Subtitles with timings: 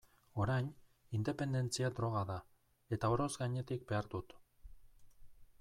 [0.43, 0.69] Orain,
[1.17, 2.39] independentzia droga da,
[2.97, 4.39] eta oroz gainetik behar dut.